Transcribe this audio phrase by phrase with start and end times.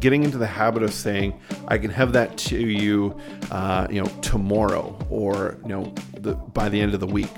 [0.00, 1.38] getting into the habit of saying,
[1.68, 3.18] I can have that to you,
[3.50, 7.30] uh, you know, tomorrow or, you know, the, by the end of the week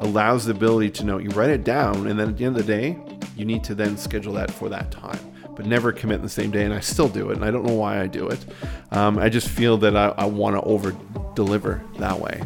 [0.00, 2.66] allows the ability to know you write it down and then at the end of
[2.66, 2.98] the day,
[3.36, 5.18] you need to then schedule that for that time
[5.56, 6.64] but never commit in the same day.
[6.64, 8.44] And I still do it, and I don't know why I do it.
[8.92, 10.94] Um, I just feel that I, I want to over
[11.34, 12.42] deliver that way.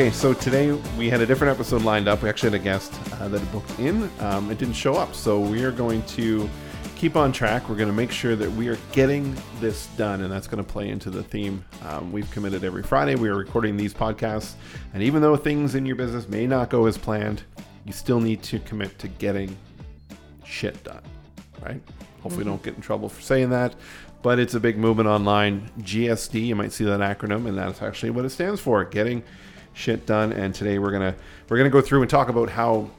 [0.00, 2.22] Okay, so today we had a different episode lined up.
[2.22, 2.90] We actually had a guest
[3.20, 4.10] uh, that booked in.
[4.20, 6.48] Um, it didn't show up, so we are going to
[6.96, 7.68] keep on track.
[7.68, 10.72] We're going to make sure that we are getting this done, and that's going to
[10.72, 11.62] play into the theme.
[11.84, 13.14] Um, we've committed every Friday.
[13.14, 14.54] We are recording these podcasts,
[14.94, 17.42] and even though things in your business may not go as planned,
[17.84, 19.54] you still need to commit to getting
[20.46, 21.02] shit done,
[21.60, 21.82] right?
[22.22, 22.52] Hopefully, mm-hmm.
[22.52, 23.74] don't get in trouble for saying that.
[24.22, 25.70] But it's a big movement online.
[25.80, 29.22] GSD, you might see that acronym, and that's actually what it stands for: getting
[29.80, 30.32] shit done.
[30.32, 31.14] And today we're gonna
[31.48, 32.90] we're gonna go through and talk about how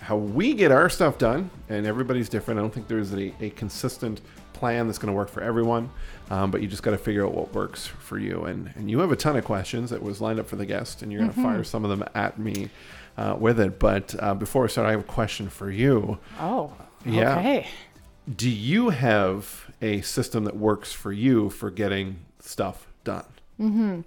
[0.00, 1.50] how we get our stuff done.
[1.68, 2.58] And everybody's different.
[2.58, 4.20] I don't think there's a, a consistent
[4.54, 5.90] plan that's going to work for everyone.
[6.30, 8.44] Um, but you just got to figure out what works for you.
[8.44, 11.02] And and you have a ton of questions that was lined up for the guest,
[11.02, 11.48] and you're going to mm-hmm.
[11.48, 12.70] fire some of them at me
[13.16, 13.78] uh, with it.
[13.78, 16.18] But uh, before we start, I have a question for you.
[16.38, 16.72] Oh,
[17.04, 17.38] yeah.
[17.38, 17.68] Okay.
[18.34, 23.24] Do you have a system that works for you for getting stuff done?
[23.58, 24.00] Mm-hmm.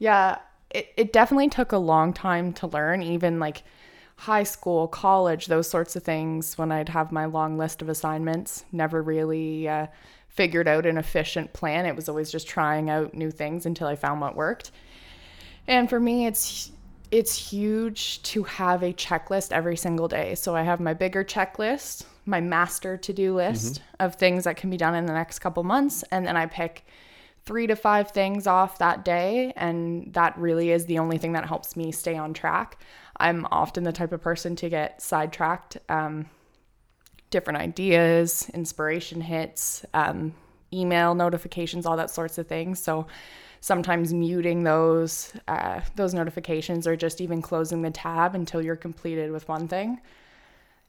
[0.00, 0.38] Yeah,
[0.70, 3.62] it, it definitely took a long time to learn, even like
[4.16, 8.64] high school, college, those sorts of things, when I'd have my long list of assignments,
[8.72, 9.86] never really uh,
[10.28, 11.86] figured out an efficient plan.
[11.86, 14.72] It was always just trying out new things until I found what worked.
[15.66, 16.72] And for me, it's
[17.10, 20.34] it's huge to have a checklist every single day.
[20.34, 24.04] So I have my bigger checklist, my master to-do list mm-hmm.
[24.04, 26.84] of things that can be done in the next couple months, and then I pick
[27.48, 29.54] three to five things off that day.
[29.56, 32.78] And that really is the only thing that helps me stay on track.
[33.16, 35.78] I'm often the type of person to get sidetracked.
[35.88, 36.26] Um,
[37.30, 40.34] different ideas, inspiration hits, um,
[40.74, 42.80] email notifications, all that sorts of things.
[42.80, 43.06] So
[43.60, 49.32] sometimes muting those uh, those notifications or just even closing the tab until you're completed
[49.32, 50.00] with one thing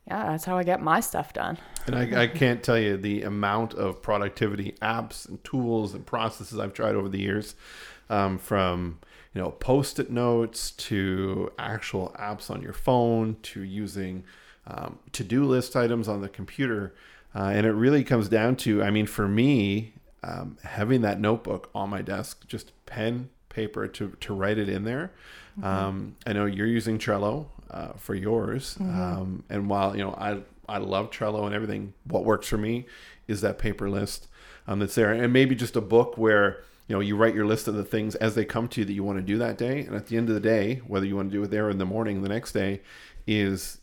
[0.10, 1.58] yeah, that's how I get my stuff done.
[1.86, 6.60] And I, I, can't tell you the amount of productivity apps and tools and processes
[6.60, 7.56] I've tried over the years,
[8.10, 9.00] um, from
[9.34, 14.24] you know post-it notes to actual apps on your phone to using
[14.66, 16.96] um, to-do list items on the computer,
[17.36, 19.94] uh, and it really comes down to, I mean, for me,
[20.24, 24.86] um, having that notebook on my desk, just pen, paper to to write it in
[24.86, 25.12] there.
[25.60, 25.66] Mm-hmm.
[25.66, 28.76] Um, I know you're using Trello uh, for yours.
[28.80, 29.02] Mm-hmm.
[29.02, 32.86] Um, and while you know I I love Trello and everything, what works for me
[33.28, 34.28] is that paper list
[34.68, 37.68] um, that's there, and maybe just a book where you know you write your list
[37.68, 39.82] of the things as they come to you that you want to do that day,
[39.82, 41.78] and at the end of the day, whether you want to do it there in
[41.78, 42.82] the morning the next day,
[43.28, 43.80] is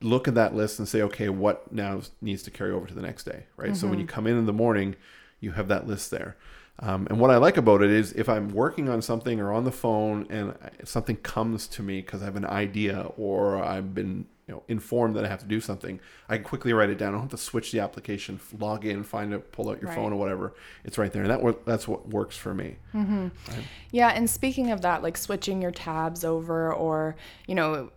[0.00, 3.02] look at that list and say, okay, what now needs to carry over to the
[3.02, 3.70] next day, right?
[3.70, 3.74] Mm-hmm.
[3.74, 4.14] So when you mm-hmm.
[4.14, 4.94] come in in the morning,
[5.40, 6.36] you have that list there.
[6.80, 9.64] Um, and what I like about it is if I'm working on something or on
[9.64, 14.26] the phone and something comes to me because I have an idea or I've been
[14.46, 17.08] you know informed that I have to do something, I can quickly write it down.
[17.08, 19.96] I don't have to switch the application, log in, find it, pull out your right.
[19.96, 20.54] phone or whatever.
[20.84, 22.76] It's right there, and that that's what works for me.
[22.94, 23.28] Mm-hmm.
[23.48, 23.64] Right?
[23.90, 27.16] Yeah, and speaking of that, like switching your tabs over, or
[27.48, 27.90] you know,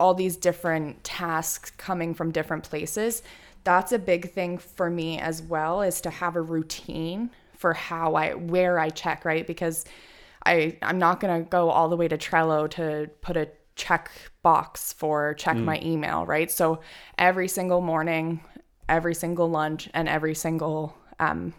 [0.00, 3.22] all these different tasks coming from different places.
[3.62, 8.14] That's a big thing for me as well, is to have a routine for how
[8.14, 9.46] I where I check, right?
[9.46, 9.84] Because
[10.44, 14.10] I I'm not going to go all the way to Trello to put a check
[14.42, 15.64] box for check mm.
[15.64, 16.50] my email, right?
[16.50, 16.80] So
[17.18, 18.40] every single morning,
[18.88, 21.54] every single lunch and every single um,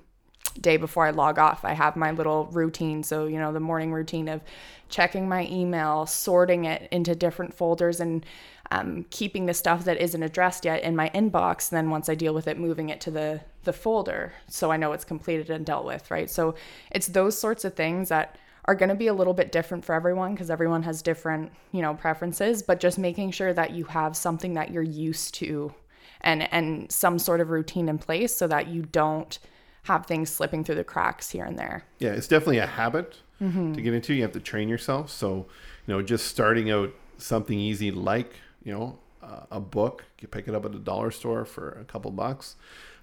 [0.62, 3.04] day before I log off, I have my little routine.
[3.04, 4.42] So, you know, the morning routine of
[4.90, 8.26] checking my email, sorting it into different folders and
[8.72, 11.70] um, keeping the stuff that isn't addressed yet in my inbox.
[11.70, 14.94] Then once I deal with it, moving it to the the folder so I know
[14.94, 16.30] it's completed and dealt with, right?
[16.30, 16.56] So
[16.90, 19.94] it's those sorts of things that are going to be a little bit different for
[19.94, 24.16] everyone because everyone has different, you know, preferences, but just making sure that you have
[24.16, 25.74] something that you're used to
[26.22, 29.40] and and some sort of routine in place so that you don't
[29.88, 31.84] have things slipping through the cracks here and there.
[32.00, 33.74] Yeah, it's definitely a habit mm-hmm.
[33.74, 34.14] to get into.
[34.14, 35.10] You have to train yourself.
[35.10, 35.48] So,
[35.86, 40.48] you know, just starting out something easy like you know uh, a book you pick
[40.48, 42.56] it up at a dollar store for a couple bucks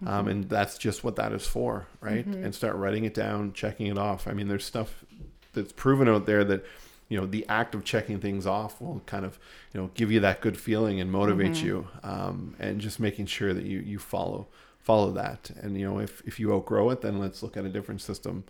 [0.02, 0.14] um, mm-hmm.
[0.14, 2.44] um, and that's just what that is for right mm-hmm.
[2.44, 5.04] and start writing it down checking it off i mean there's stuff
[5.52, 6.64] that's proven out there that
[7.08, 9.38] you know the act of checking things off will kind of
[9.72, 11.66] you know give you that good feeling and motivate mm-hmm.
[11.66, 14.46] you um, and just making sure that you you follow
[14.84, 17.68] follow that and you know if if you outgrow it then let's look at a
[17.68, 18.44] different system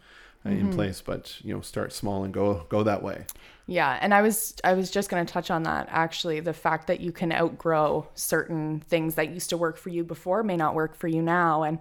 [0.46, 1.00] uh, in place.
[1.00, 3.24] But you know, start small and go go that way.
[3.66, 6.86] Yeah, and I was I was just going to touch on that actually the fact
[6.88, 10.74] that you can outgrow certain things that used to work for you before may not
[10.74, 11.78] work for you now and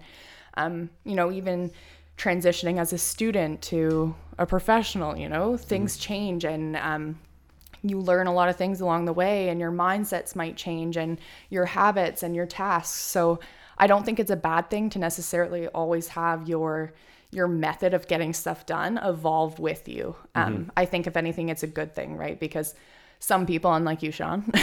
[0.55, 1.71] um you know even
[2.17, 7.19] transitioning as a student to a professional, you know, things change and um
[7.85, 11.19] you learn a lot of things along the way and your mindsets might change and
[11.49, 12.97] your habits and your tasks.
[12.97, 13.41] So
[13.83, 16.93] I don't think it's a bad thing to necessarily always have your
[17.31, 20.15] your method of getting stuff done evolve with you.
[20.35, 22.39] Um, I think if anything, it's a good thing, right?
[22.39, 22.75] Because
[23.19, 24.49] some people, unlike you, Sean,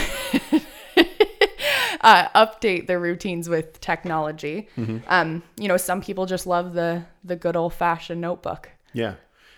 [2.01, 4.69] uh, update their routines with technology.
[5.07, 8.71] Um, you know, some people just love the the good old fashioned notebook.
[8.91, 9.15] Yeah,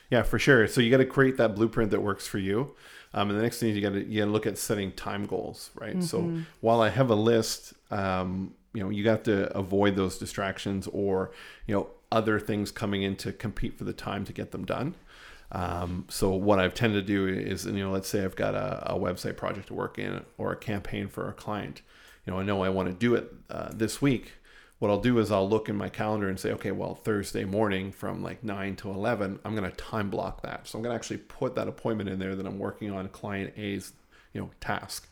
[0.09, 0.68] yeah, for sure.
[0.68, 2.75] So you got to create that blueprint that works for you.
[3.13, 4.92] Um, and the next thing is you got to you got to look at setting
[4.92, 6.04] time goals, right?
[6.04, 10.87] So while I have a list, um, you know, you got to avoid those distractions
[10.91, 11.31] or
[11.67, 14.95] you know other things coming in to compete for the time to get them done.
[15.51, 18.93] Um, so what I've tended to do is, you know, let's say I've got a,
[18.93, 21.81] a website project to work in or a campaign for a client.
[22.25, 24.33] You know, I know I want to do it uh, this week.
[24.79, 27.91] What I'll do is I'll look in my calendar and say, okay, well, Thursday morning
[27.91, 30.67] from like nine to eleven, I'm going to time block that.
[30.67, 33.53] So I'm going to actually put that appointment in there that I'm working on client
[33.55, 33.93] A's,
[34.33, 35.07] you know, task.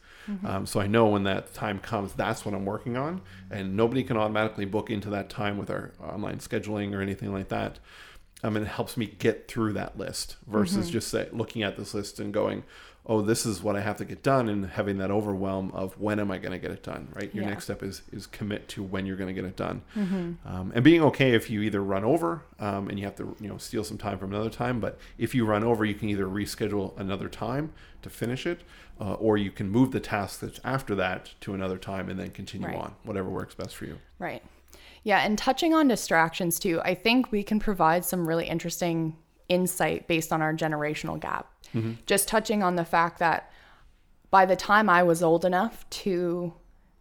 [0.45, 4.03] Um, so I know when that time comes, that's what I'm working on, and nobody
[4.03, 7.79] can automatically book into that time with our online scheduling or anything like that.
[8.44, 11.94] Um, and it helps me get through that list versus just say, looking at this
[11.94, 12.63] list and going,
[13.06, 16.19] "Oh, this is what I have to get done," and having that overwhelm of when
[16.19, 17.07] am I going to get it done.
[17.13, 17.33] Right.
[17.33, 17.50] Your Yeah.
[17.51, 19.81] next step is is commit to when you're going to get it done,
[20.45, 23.48] um, and being okay if you either run over um, and you have to you
[23.48, 24.80] know steal some time from another time.
[24.80, 27.71] But if you run over, you can either reschedule another time
[28.01, 28.62] to finish it,
[29.00, 32.31] uh, or you can move the task that's after that to another time and then
[32.31, 32.77] continue Right.
[32.77, 33.97] on, whatever works best for you.
[34.19, 34.42] Right.
[35.04, 39.15] Yeah, and touching on distractions too, I think we can provide some really interesting
[39.50, 41.50] insight based on our generational gap.
[42.06, 43.51] Just touching on the fact that
[44.29, 46.53] by the time I was old enough to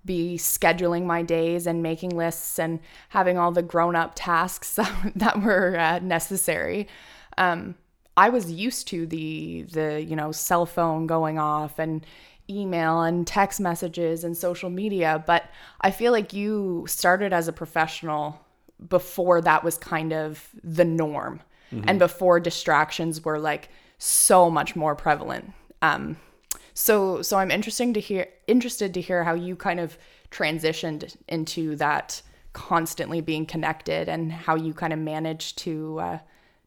[0.05, 2.81] be scheduling my days and making lists and
[3.11, 4.79] having all the grown up tasks
[5.15, 6.89] that, were uh, necessary,
[7.39, 7.75] um,
[8.17, 12.05] I was used to the the you know cell phone going off and
[12.51, 15.23] email and text messages and social media.
[15.27, 15.45] But
[15.81, 18.41] I feel like you started as a professional
[18.89, 21.41] before that was kind of the norm.
[21.87, 23.69] And before distractions were like
[24.01, 25.53] so much more prevalent.
[25.83, 26.17] Um,
[26.75, 29.97] so so I'm interesting to hear interested to hear how you kind of
[30.31, 36.19] transitioned into that constantly being connected and how you kind of managed to uh,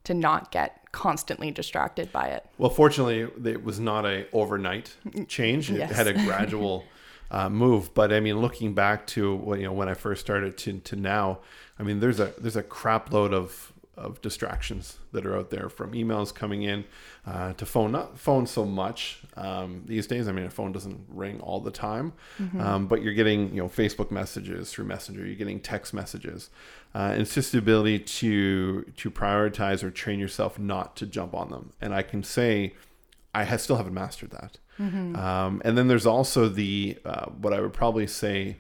[0.03, 2.45] to not get constantly distracted by it.
[2.59, 4.95] Well, fortunately, it was not a overnight
[5.27, 5.71] change.
[5.71, 5.91] It Yes.
[5.95, 6.85] had a gradual
[7.31, 7.93] uh, move.
[7.95, 10.95] But I mean, looking back to what you know when I first started to, to
[10.95, 11.39] now,
[11.79, 15.69] I mean, there's a there's a crap load of of distractions that are out there
[15.69, 16.83] from emails coming in
[17.27, 20.27] uh, to phone not phone so much um, these days.
[20.27, 22.13] I mean a phone doesn't ring all the time
[22.59, 26.49] um, but you're getting you know facebook messages through messenger you're getting text messages.
[26.95, 31.33] Uh, and it's just the ability to to prioritize or train yourself not to jump
[31.35, 31.71] on them.
[31.79, 32.73] And i can say
[33.35, 34.57] i still haven't mastered that.
[35.15, 38.57] Um, and then there's also the uh, what i would probably say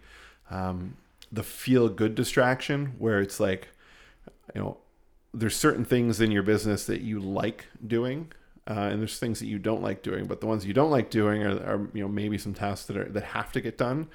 [0.51, 0.95] um,
[1.31, 3.69] the feel good distraction where it's like
[4.53, 4.77] you know
[5.33, 8.31] there's certain things in your business that you like doing
[8.67, 11.09] uh, and there's things that you don't like doing but the ones you don't like
[11.09, 14.07] doing are, are you know maybe some tasks that are that have to get done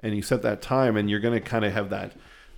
[0.00, 2.12] and you set that time and you're going to kind of have that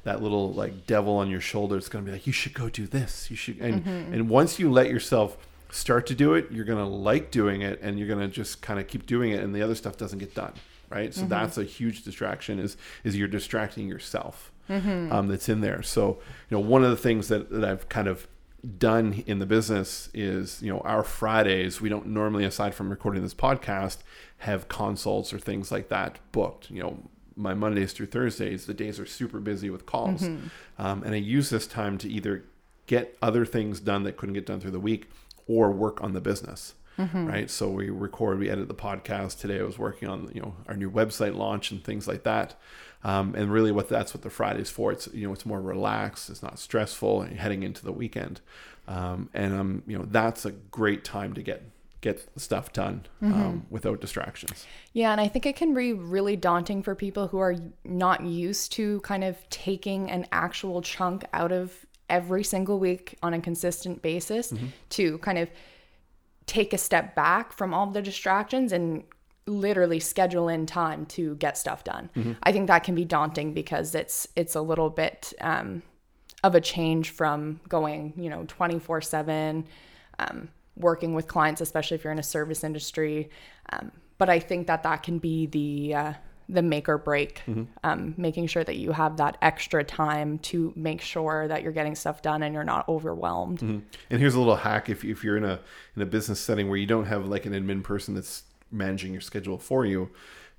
[0.04, 2.68] that little like devil on your shoulder it's going to be like you should go
[2.68, 5.36] do this you should and and once you let yourself
[5.70, 8.62] start to do it you're going to like doing it and you're going to just
[8.62, 10.52] kind of keep doing it and the other stuff doesn't get done
[10.90, 11.12] right?
[11.12, 15.82] So that's a huge distraction is is you're distracting yourself um, that's in there.
[15.82, 16.18] So
[16.50, 18.26] you know one of the things that, that i've kind of
[18.78, 23.22] done in the business is you know our fridays we don't normally aside from recording
[23.22, 23.98] this podcast
[24.38, 26.70] have consults or things like that booked.
[26.70, 26.98] You know
[27.36, 30.22] my mondays through thursdays the days are super busy with calls.
[30.78, 32.44] Um, and i use this time to either
[32.86, 35.08] get other things done that couldn't get done through the week
[35.46, 37.50] or work on the business right?
[37.50, 39.40] So we record we edit the podcast.
[39.40, 42.54] Today i was working on you know our new website launch and things like that.
[43.04, 44.90] Um, and really what that's what the friday's for.
[44.92, 46.30] It's you know it's more relaxed.
[46.30, 48.40] It's not stressful heading into the weekend.
[48.88, 51.62] Um, and um, you know that's a great time to get
[52.00, 54.66] get stuff done um, without distractions.
[54.92, 58.72] Yeah, and I think it can be really daunting for people who are not used
[58.72, 64.00] to kind of taking an actual chunk out of every single week on a consistent
[64.00, 64.54] basis
[64.90, 65.50] to kind of
[66.48, 69.04] take a step back from all the distractions and
[69.46, 72.10] literally schedule in time to get stuff done.
[72.42, 75.82] I think that can be daunting because it's it's a little bit um
[76.44, 79.66] of a change from going, you know, 24 7,
[80.18, 83.30] um, working with clients, especially if you're in a service industry.
[83.72, 86.12] Um, but I think that that can be the, uh,
[86.48, 87.64] the make or break, mm-hmm.
[87.84, 91.94] um, making sure that you have that extra time to make sure that you're getting
[91.94, 93.58] stuff done and you're not overwhelmed.
[93.60, 93.78] Mm-hmm.
[94.10, 95.60] And here's a little hack: if, if you're in a
[95.94, 99.20] in a business setting where you don't have like an admin person that's managing your
[99.20, 100.10] schedule for you,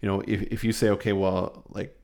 [0.01, 1.95] you know, if if you say, okay, well, like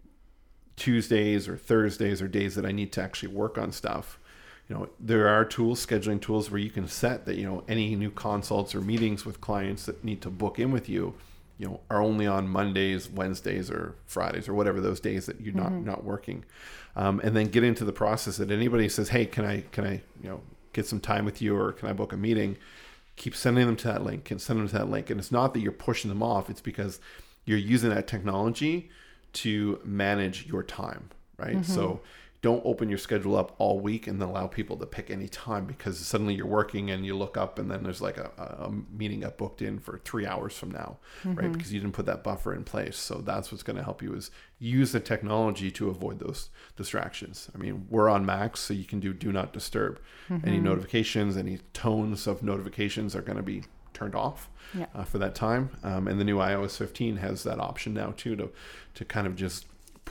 [0.75, 4.19] Tuesdays or Thursdays are days that I need to actually work on stuff.
[4.67, 7.95] You know, there are tools, scheduling tools where you can set that, you know, any
[7.95, 11.13] new consults or meetings with clients that need to book in with you,
[11.57, 15.53] you know, are only on Mondays, Wednesdays, or Fridays, or whatever those days that you're
[15.53, 15.85] not mm-hmm.
[15.85, 16.45] not working.
[16.95, 20.01] Um, and then get into the process that anybody says, Hey, can I can I,
[20.21, 20.41] you know,
[20.73, 22.57] get some time with you or can I book a meeting?
[23.15, 25.09] Keep sending them to that link and send them to that link.
[25.09, 26.99] And it's not that you're pushing them off, it's because
[27.45, 28.89] you're using that technology
[29.33, 31.57] to manage your time, right?
[31.57, 31.71] Mm-hmm.
[31.71, 32.01] So
[32.45, 35.65] don't open your schedule up all week and then allow people to pick any time
[35.65, 39.21] because suddenly you're working and you look up and then there's like a, a meeting
[39.21, 41.33] got booked in for three hours from now, mm-hmm.
[41.33, 41.51] right?
[41.51, 42.97] Because you didn't put that buffer in place.
[42.97, 47.49] So that's what's going to help you is use the technology to avoid those distractions.
[47.55, 49.99] I mean, we're on Macs, so you can do do not disturb.
[50.29, 50.47] Mm-hmm.
[50.47, 53.63] Any notifications, any tones of notifications are going to be
[53.95, 54.85] turned off yeah.
[54.93, 55.71] uh, for that time.
[55.83, 58.51] Um, and the new iOS 15 has that option now too to
[58.93, 59.65] to kind of just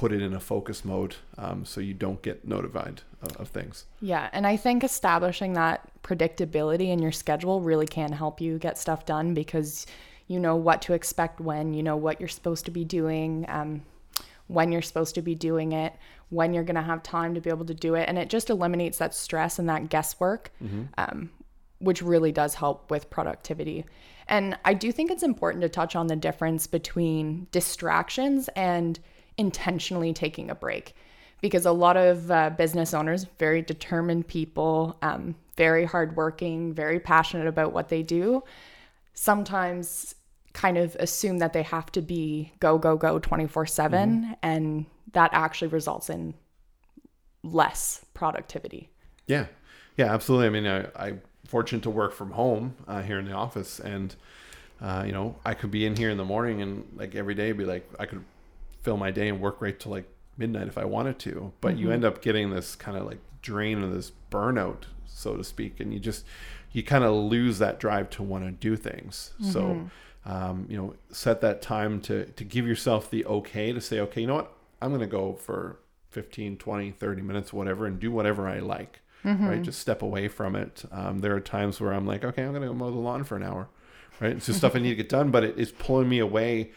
[0.05, 3.87] put it in a focus mode um, so you don't get notified of, of, things.
[4.03, 8.77] Yeah, and I think establishing that predictability in your schedule really can help you get
[8.77, 9.87] stuff done because
[10.27, 13.81] you know what to expect when, you know what you're supposed to be doing, um,
[14.49, 15.95] when you're supposed to be doing it,
[16.29, 18.07] when you're going to have time to be able to do it.
[18.07, 20.83] And it just eliminates that stress and that guesswork, mm-hmm.
[20.99, 21.31] um,
[21.79, 23.87] which really does help with productivity.
[24.29, 29.01] And I do think it's important to touch on the difference between distractions and
[29.37, 30.95] intentionally taking a break
[31.41, 37.47] because a lot of uh, business owners, very determined people, um, very hardworking, very passionate
[37.47, 38.43] about what they do,
[39.13, 40.15] sometimes
[40.55, 44.23] kind of assume that they have to be go, go, go 24 7.
[44.23, 44.33] Mm-hmm.
[44.43, 46.35] And that actually results in
[47.43, 48.89] less productivity.
[49.27, 49.47] Yeah.
[49.97, 50.47] Yeah, absolutely.
[50.47, 53.81] I mean, I, I'm fortunate to work from home uh, here in the office.
[53.81, 54.15] And,
[54.81, 57.53] uh, you know, I could be in here in the morning and like every day
[57.53, 58.25] be like, I could
[58.85, 61.53] fill my day and work right till like midnight if I wanted to.
[61.61, 61.79] But mm-hmm.
[61.81, 65.81] you end up getting this kind of like drain of this burnout, so to speak,
[65.81, 66.25] and you just
[66.71, 69.33] you kind of lose that drive to want to do things.
[69.41, 69.51] Mm-hmm.
[69.51, 69.91] So
[70.27, 74.21] um, you know, set that time to to give yourself the okay to say, okay,
[74.21, 75.79] you know what, I'm gonna go for
[76.11, 79.01] 15, 20, 30 minutes, whatever, and do whatever I like.
[79.25, 79.49] Mm-hmm.
[79.49, 80.85] Right, just step away from it.
[80.93, 83.37] Um, there are times where I'm like, okay, I'm gonna go mow the lawn for
[83.37, 83.69] an hour.
[84.21, 86.73] Right, it's just stuff I need to get done, but it is pulling me away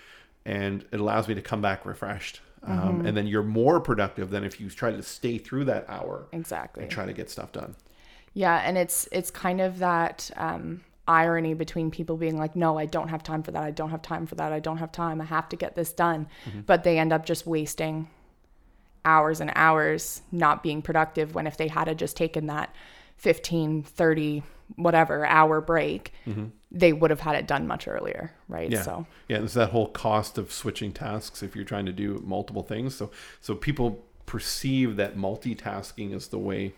[0.48, 2.40] and it allows me to come back refreshed.
[2.64, 3.06] Um, mm-hmm.
[3.06, 6.84] and then you're more productive than if you try to stay through that hour exactly
[6.84, 7.76] and try to get stuff done.
[8.34, 12.86] Yeah, and it's it's kind of that um, irony between people being like, "No, I
[12.86, 13.64] don't have time for that.
[13.64, 14.52] I don't have time for that.
[14.52, 15.22] I don't have time.
[15.22, 16.62] I have to get this done," mm-hmm.
[16.62, 18.10] but they end up just wasting
[19.06, 21.36] hours and hours not being productive.
[21.36, 22.74] When if they had just taken that
[23.18, 24.44] 15, 30,
[24.76, 28.70] whatever hour break, mm-hmm they would have had it done much earlier, right?
[28.70, 28.82] Yeah.
[28.82, 32.64] So yeah, there's that whole cost of switching tasks if you're trying to do multiple
[32.64, 32.96] things.
[32.96, 36.74] So so people perceive that multitasking is the way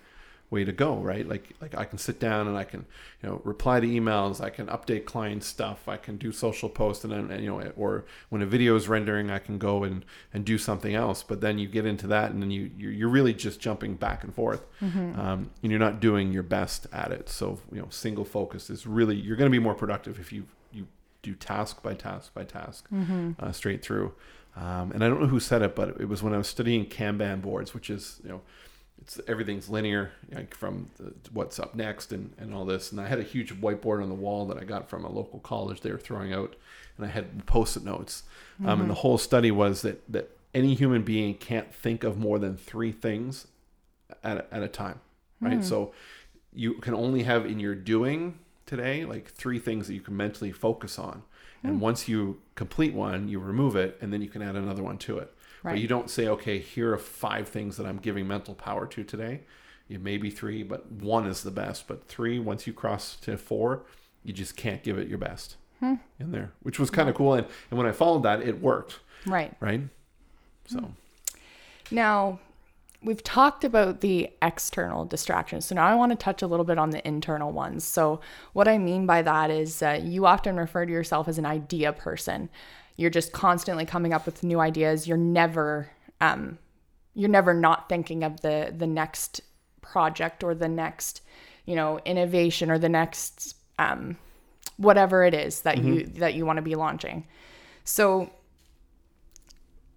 [0.51, 1.27] way to go, right?
[1.27, 2.85] Like like I can sit down and I can,
[3.21, 7.03] you know, reply to emails, I can update client stuff, I can do social posts
[7.03, 10.03] and then and, you know, or when a video is rendering, I can go and
[10.33, 11.23] and do something else.
[11.23, 14.33] But then you get into that and then you you're really just jumping back and
[14.33, 15.19] forth, mm-hmm.
[15.19, 17.29] um, and you're not doing your best at it.
[17.29, 20.45] So you know, single focus is really you're going to be more productive if you
[20.71, 20.87] you
[21.21, 23.31] do task by task by task mm-hmm.
[23.39, 24.13] uh, straight through.
[24.55, 26.87] Um, and I don't know who said it, but it was when I was studying
[26.87, 28.41] Kanban boards, which is you know
[29.01, 33.07] it's everything's linear like from the, what's up next and, and all this and i
[33.07, 35.91] had a huge whiteboard on the wall that i got from a local college they
[35.91, 36.55] were throwing out
[36.97, 38.23] and i had post-it notes
[38.55, 38.69] mm-hmm.
[38.69, 39.01] um, and the mm-hmm.
[39.01, 43.47] whole study was that that any human being can't think of more than three things
[44.23, 44.99] at a, at a time
[45.39, 45.63] right mm.
[45.63, 45.93] so
[46.53, 50.51] you can only have in your doing today like three things that you can mentally
[50.51, 51.21] focus on
[51.63, 51.79] and mm.
[51.79, 55.17] once you complete one you remove it and then you can add another one to
[55.19, 55.73] it Right.
[55.73, 59.03] But you don't say, okay, here are five things that I'm giving mental power to
[59.03, 59.41] today.
[59.89, 61.87] It may be three, but one is the best.
[61.87, 63.83] But three, once you cross to four,
[64.23, 65.95] you just can't give it your best hmm.
[66.19, 67.33] in there, which was kind of cool.
[67.33, 68.99] And, and when I followed that, it worked.
[69.25, 69.53] Right.
[69.59, 69.81] Right.
[70.67, 70.91] So hmm.
[71.91, 72.39] now
[73.01, 75.65] we've talked about the external distractions.
[75.65, 77.83] So now I want to touch a little bit on the internal ones.
[77.83, 78.19] So,
[78.53, 81.93] what I mean by that is uh, you often refer to yourself as an idea
[81.93, 82.49] person
[82.99, 85.89] you're just constantly coming up with new ideas you're never
[86.21, 86.57] um,
[87.13, 89.41] you're never not thinking of the the next
[89.81, 91.21] project or the next,
[91.65, 94.17] you know, innovation or the next um,
[94.77, 97.27] whatever it is that you that you want to be launching.
[97.83, 98.29] So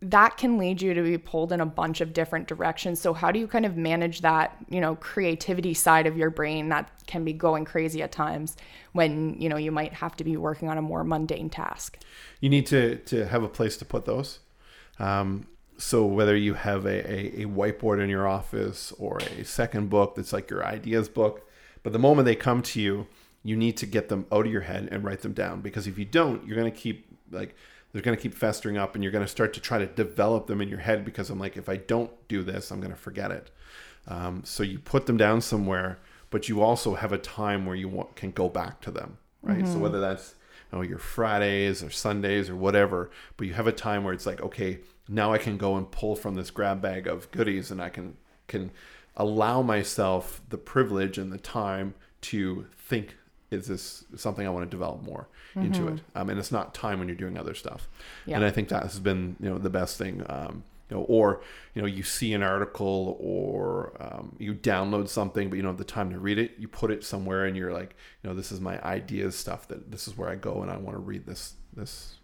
[0.02, 3.00] that can lead you to be pulled in a bunch of different directions.
[3.00, 6.68] So how do you kind of manage that, you know, creativity side of your brain
[6.68, 8.56] that can be going crazy at times
[8.92, 11.98] when, you know, you might have to be working on a more mundane task?
[12.42, 14.40] you need to to have a place to put those.
[14.98, 15.46] Um,
[15.78, 20.14] so whether you have a, a, a whiteboard in your office or a second book
[20.14, 21.48] that's like your ideas book,
[21.82, 23.06] but the moment they come to you,
[23.42, 25.98] you need to get them out of your head and write them down because if
[25.98, 27.54] you don't, you're gonna keep like
[27.92, 30.68] they're gonna keep festering up and you're gonna start to try to develop them in
[30.68, 33.50] your head because I'm like if I don't do this, I'm gonna forget it.
[34.08, 35.98] Um, so you put them down somewhere,
[36.30, 39.66] but you also have a time where you want, can go back to them, right?
[39.66, 40.34] So whether that's
[40.72, 44.26] you know, your Fridays or Sundays or whatever, but you have a time where it's
[44.26, 47.80] like, okay, now I can go and pull from this grab bag of goodies and
[47.80, 48.16] I can
[48.48, 48.70] can
[49.16, 53.16] allow myself the privilege and the time to think
[53.52, 56.00] is this something I want to develop more into it?
[56.14, 57.88] Um, and it's not time when you're doing other stuff.
[58.26, 58.36] Yeah.
[58.36, 60.24] And I think that has been you know the best thing.
[60.28, 61.42] Um, you know, or
[61.74, 65.78] you know, you see an article or um, you download something, but you don't have
[65.78, 66.52] the time to read it.
[66.58, 69.68] You put it somewhere, and you're like, you know, this is my ideas stuff.
[69.68, 72.16] That this is where I go, and I want to read this this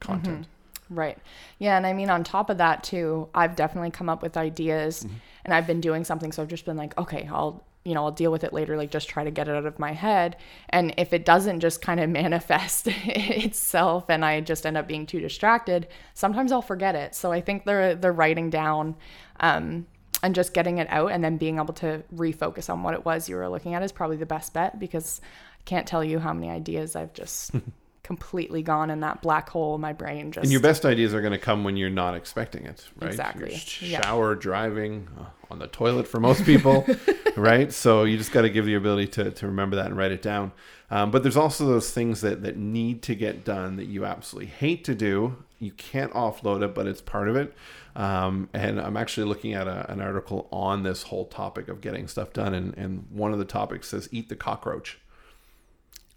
[0.00, 0.46] content.
[0.90, 1.18] Right.
[1.58, 1.76] Yeah.
[1.76, 5.06] And I mean, on top of that, too, I've definitely come up with ideas
[5.44, 6.32] and I've been doing something.
[6.32, 8.76] So I've just been like, okay, I'll, you know, I'll deal with it later.
[8.76, 10.36] Like, just try to get it out of my head.
[10.68, 15.06] And if it doesn't just kind of manifest itself and I just end up being
[15.06, 17.14] too distracted, sometimes I'll forget it.
[17.14, 18.96] So I think the, the writing down,
[19.40, 19.86] um,
[20.22, 23.28] and just getting it out and then being able to refocus on what it was
[23.28, 25.20] you were looking at is probably the best bet because
[25.58, 27.50] I can't tell you how many ideas I've just
[28.02, 30.32] completely gone in that black hole in my brain.
[30.32, 33.10] Just And your best ideas are going to come when you're not expecting it, right?
[33.10, 33.50] Exactly.
[33.50, 34.00] You're sh- Yeah.
[34.02, 36.84] shower, driving, uh, on the toilet for most people,
[37.36, 37.72] right?
[37.72, 40.22] So you just got to give the ability to, to remember that and write it
[40.22, 40.52] down.
[40.90, 44.50] Um, but there's also those things that, that need to get done that you absolutely
[44.50, 45.36] hate to do.
[45.58, 47.54] You can't offload it, but it's part of it.
[47.94, 52.08] Um, and I'm actually looking at a, an article on this whole topic of getting
[52.08, 52.52] stuff done.
[52.52, 54.98] And, and one of the topics says, eat the cockroach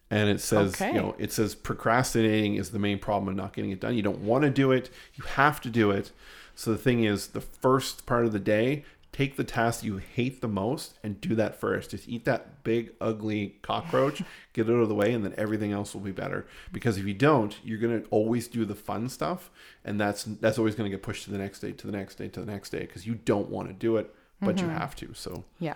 [0.10, 0.94] and it says Okay.
[0.94, 3.96] you know it says procrastinating is the main problem of not getting it done.
[3.96, 6.12] You don't want to do it you have to do it.
[6.58, 10.42] So the thing is the first part of the day take the task you hate
[10.42, 11.92] the most and do that first.
[11.92, 14.22] Just eat that big ugly cockroach
[14.54, 16.46] get it out of the way and then everything else will be better.
[16.72, 19.50] Because if you don't you're going to always do the fun stuff
[19.84, 22.16] and that's that's always going to get pushed to the next day to the next
[22.16, 24.78] day to the next day because you don't want to do it but you mm-hmm.
[24.78, 25.44] have to so.
[25.60, 25.76] Yeah.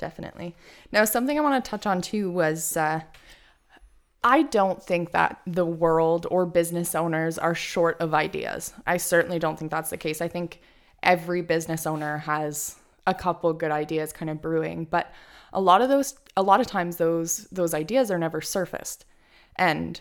[0.00, 0.56] Definitely.
[0.92, 3.02] Now, something I want to touch on too was uh,
[4.24, 8.72] I don't think that the world or business owners are short of ideas.
[8.86, 10.22] I certainly don't think that's the case.
[10.22, 10.62] I think
[11.02, 15.12] every business owner has a couple good ideas kind of brewing, but
[15.52, 19.04] a lot of those a lot of times those those ideas are never surfaced.
[19.56, 20.00] And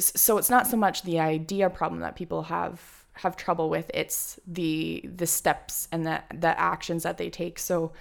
[0.00, 4.40] so it's not so much the idea problem that people have have trouble with it's
[4.48, 7.92] the the steps and the the actions that they take so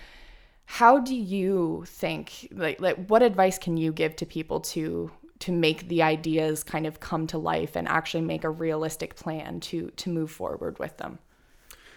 [0.65, 5.51] how do you think like like what advice can you give to people to to
[5.51, 9.91] make the ideas kind of come to life and actually make a realistic plan to
[9.97, 11.19] to move forward with them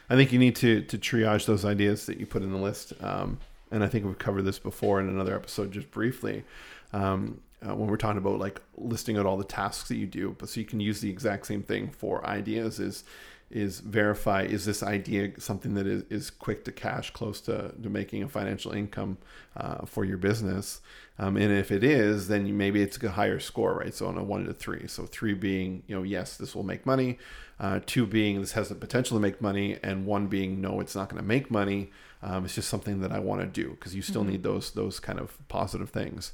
[0.09, 2.93] I think you need to to triage those ideas that you put in the list.
[3.01, 3.39] Um,
[3.71, 6.45] and I think we've covered this before in another episode, just briefly,
[6.93, 10.37] um, uh, when we're talking about like listing out all the tasks that you do.
[10.39, 12.79] But so you can use the exact same thing for ideas.
[12.79, 13.05] Is
[13.51, 17.89] is verify is this idea something that is, is quick to cash, close to, to
[17.89, 19.19] making a financial income
[19.57, 20.81] uh, for your business.
[21.19, 23.95] Um, and if it is, then you, maybe it's a higher score, right?
[23.95, 24.87] So on a one to three.
[24.89, 27.19] So three being, you know, yes, this will make money.
[27.59, 30.95] Uh, two being this has the potential to make money, and one being no, it's
[30.95, 31.91] not going to make money.
[32.23, 35.01] Um, it's just something that I want to do because you still need those those
[35.01, 36.33] kind of positive things.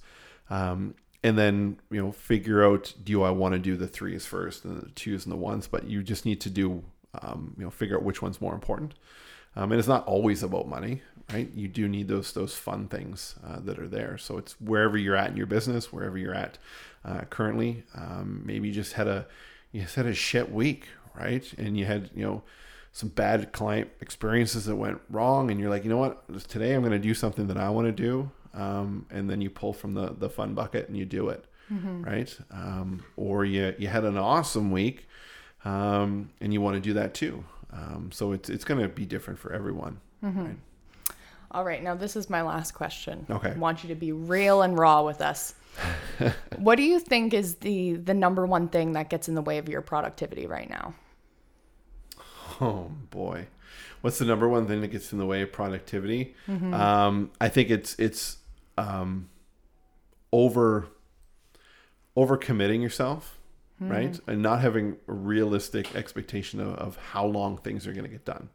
[0.50, 4.64] Um, and then you know figure out do I want to do the threes first
[4.64, 6.82] and the twos and the ones, but you just need to do
[7.20, 8.94] um, you know figure out which one's more important.
[9.54, 11.50] Um, and it's not always about money, right?
[11.54, 14.16] You do need those those fun things uh, that are there.
[14.16, 16.58] So it's wherever you're at in your business, wherever you're at
[17.04, 17.84] uh, currently.
[17.94, 19.26] Um, maybe you just had a
[19.72, 21.52] you just had a shit week, right?
[21.58, 22.42] And you had you know
[22.92, 26.48] some bad client experiences that went wrong, and you're like, you know what?
[26.48, 29.50] Today I'm going to do something that I want to do, um, and then you
[29.50, 31.44] pull from the the fun bucket and you do it,
[32.02, 32.34] right?
[32.50, 35.08] Um, or you you had an awesome week,
[35.64, 37.44] um, and you want to do that too.
[37.72, 40.00] Um, so it's it's going to be different for everyone.
[40.22, 40.56] Right?
[41.50, 43.50] all right now this is my last question Okay.
[43.50, 45.54] i want you to be real and raw with us
[46.56, 49.58] what do you think is the the number one thing that gets in the way
[49.58, 50.94] of your productivity right now
[52.60, 53.48] Oh boy.
[54.00, 56.34] what's the number one thing that gets in the way of productivity?
[56.48, 58.36] Um, I think it's it's
[58.78, 59.28] um,
[60.32, 60.86] over
[62.16, 63.38] over committing yourself,
[63.88, 64.30] right, mm-hmm.
[64.30, 68.24] and not having a realistic expectation of, of how long things are going to get
[68.24, 68.48] done,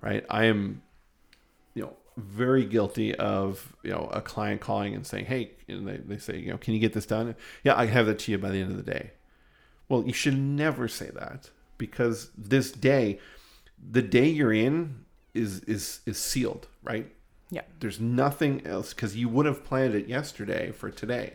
[0.00, 0.24] right?
[0.30, 0.82] I am,
[1.74, 5.96] you know, very guilty of you know a client calling and saying, hey, and they,
[5.96, 7.34] they say, you know, can you get this done?
[7.62, 9.12] Yeah, I have that to you by the end of the day.
[9.88, 13.18] Well, you should never say that because this day,
[13.90, 17.10] the day you're in is is is sealed, right?
[17.50, 17.62] Yeah.
[17.80, 21.34] There's nothing else because you would have planned it yesterday for today,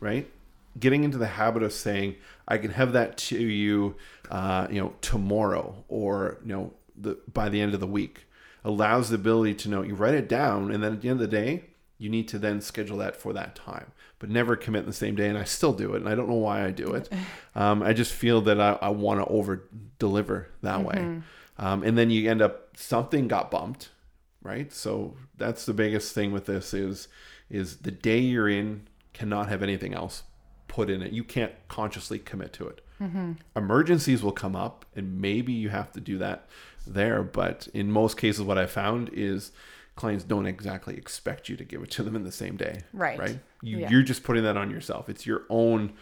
[0.00, 0.30] right?
[0.78, 3.96] Getting into the habit of saying, "I can have that to you,
[4.30, 8.26] uh, you know, tomorrow," or you know, the by the end of the week,
[8.64, 11.30] allows the ability to know you write it down, and then at the end of
[11.30, 11.64] the day,
[11.98, 15.28] you need to then schedule that for that time, but never commit the same day.
[15.28, 17.08] And I still do it, and I don't know why I do it.
[17.56, 21.20] Um, I just feel that I, I want to over deliver that way,
[21.58, 23.88] um, and then you end up something got bumped,
[24.40, 24.72] right?
[24.72, 27.08] So that's the biggest thing with this is
[27.50, 30.22] is the day you're in cannot have anything else
[30.80, 31.12] put in it.
[31.12, 32.80] You can't consciously commit to it.
[33.56, 36.46] Emergencies will come up, and maybe you have to do that
[36.86, 37.22] there.
[37.22, 39.52] But in most cases, what I found is
[39.96, 42.82] clients don't exactly expect you to give it to them in the same day.
[42.92, 43.18] Right.
[43.18, 43.38] Right.
[43.62, 43.90] You, Yeah.
[43.90, 45.08] You're just putting that on yourself.
[45.08, 45.92] It's your own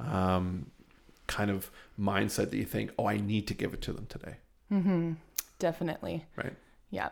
[0.00, 0.70] um,
[1.26, 4.36] kind of mindset that you think, oh, I need to give it to them today.
[5.58, 6.24] Definitely.
[6.36, 6.54] Right.
[6.90, 7.10] Yeah.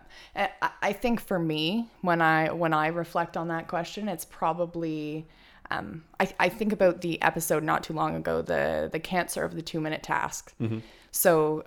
[0.82, 5.26] I think for me, when I when I reflect on that question, it's probably
[5.70, 9.54] um, I, I think about the episode not too long ago, the the cancer of
[9.54, 10.54] the two minute task.
[11.10, 11.64] So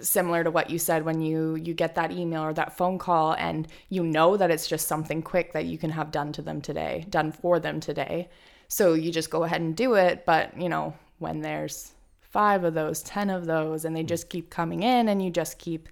[0.00, 3.34] similar to what you said when you you get that email or that phone call
[3.34, 6.60] and you know that it's just something quick that you can have done to them
[6.60, 8.28] today, done for them today.
[8.68, 12.74] So you just go ahead and do it, but you know, when there's 5 of
[12.74, 15.88] those, 10 of those and they just keep coming in and you just keep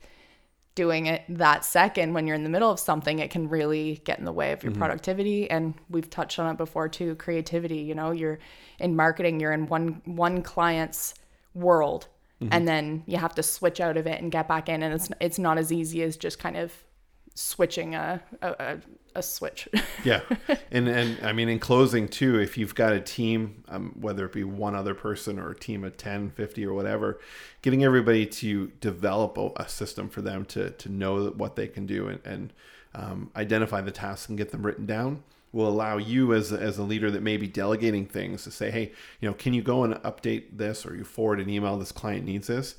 [0.76, 4.20] doing it that second when you're in the middle of something it can really get
[4.20, 4.80] in the way of your mm-hmm.
[4.80, 5.50] productivity.
[5.50, 8.38] And we've touched on it before too creativity you know you're
[8.78, 11.14] in marketing you're in one one client's
[11.56, 12.06] world.
[12.40, 12.52] Mm-hmm.
[12.52, 14.82] And then you have to switch out of it and get back in.
[14.82, 16.72] And it's it's not as easy as just kind of
[17.37, 18.79] switching a a,
[19.14, 19.68] a, switch.
[20.05, 20.22] Yeah.
[20.70, 24.33] And and i mean in closing too if you've got a team um, whether it
[24.33, 27.20] be one other person or a team of 10 50 or whatever
[27.62, 31.87] getting everybody to develop a, a system for them to to know what they can
[31.87, 32.53] do and, and
[32.94, 35.22] um, identify the tasks and get them written down
[35.53, 38.70] will allow you as a, as a leader that may be delegating things to say
[38.70, 41.79] hey you know can you go and update this or you forward an email?
[41.79, 42.75] This client needs this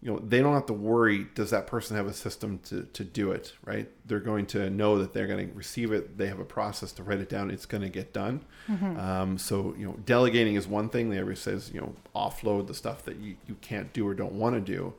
[0.00, 3.02] you know they don't have to worry does that person have a system to, to
[3.02, 3.88] do it right?
[4.06, 6.16] They're going to know that they're going to receive it.
[6.16, 7.50] They have a process to write it down.
[7.50, 8.44] It's going to get done.
[8.98, 11.10] Um, so you know delegating is one thing.
[11.10, 14.34] They always says you know offload the stuff that you, you can't do or don't
[14.34, 14.94] want to do.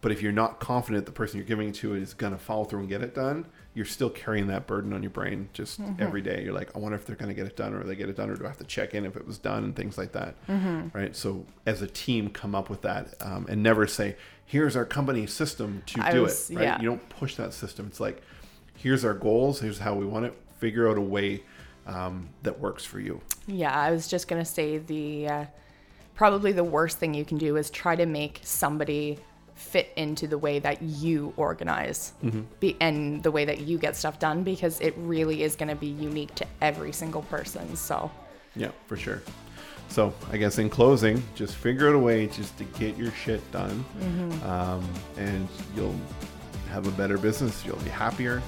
[0.00, 2.64] But if you're not confident the person you're giving it to is going to follow
[2.64, 6.22] through and get it done you're still carrying that burden on your brain just every
[6.22, 6.42] day.
[6.44, 8.16] You're like i wonder if they're going to get it done or they get it
[8.16, 10.12] done or do i have to check in if it was done and things like
[10.12, 10.36] that
[10.94, 11.14] right?
[11.16, 15.26] So as a team come up with that um, and never say here's our company
[15.26, 16.62] system to I do was- it right?
[16.64, 16.80] yeah.
[16.80, 17.86] you don't push that system.
[17.86, 18.22] It's like
[18.76, 19.60] here's our goals.
[19.60, 20.34] Here's how we want it.
[20.58, 21.42] Figure out a way
[21.86, 23.20] um, that works for you.
[23.46, 25.44] Yeah, I was just gonna say the uh,
[26.14, 29.18] probably the worst thing you can do is try to make somebody
[29.54, 32.12] fit into the way that you organize
[32.60, 35.76] be, and the way that you get stuff done because it really is going to
[35.76, 37.76] be unique to every single person.
[37.76, 38.10] So,
[38.56, 39.22] Yeah, for sure.
[39.88, 43.40] So I guess in closing, just figure out a way just to get your shit
[43.52, 43.84] done,
[44.44, 45.94] um, and you'll
[46.70, 47.64] have a better business.
[47.64, 48.42] You'll be happier,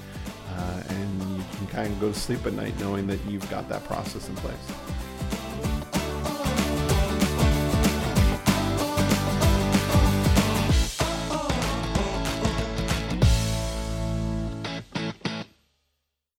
[0.56, 3.68] uh, and you can kind of go to sleep at night knowing that you've got
[3.68, 4.56] that process in place.